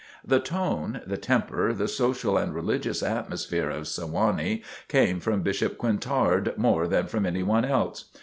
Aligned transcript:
The 0.25 0.39
tone, 0.39 1.01
the 1.05 1.15
temper, 1.15 1.73
the 1.75 1.87
social 1.87 2.35
and 2.35 2.55
religious 2.55 3.03
atmosphere 3.03 3.69
of 3.69 3.87
Sewanee 3.87 4.63
came 4.87 5.19
from 5.19 5.43
Bishop 5.43 5.77
Quintard 5.77 6.57
more 6.57 6.87
than 6.87 7.05
from 7.05 7.23
anyone 7.23 7.65
else. 7.65 8.05